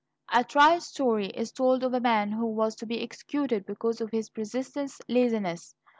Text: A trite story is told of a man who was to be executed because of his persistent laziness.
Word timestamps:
A 0.33 0.43
trite 0.43 0.81
story 0.81 1.27
is 1.27 1.51
told 1.51 1.83
of 1.83 1.93
a 1.93 1.99
man 1.99 2.31
who 2.31 2.47
was 2.47 2.75
to 2.77 2.87
be 2.87 3.03
executed 3.03 3.67
because 3.67 4.01
of 4.01 4.09
his 4.09 4.31
persistent 4.31 4.91
laziness. 5.07 5.75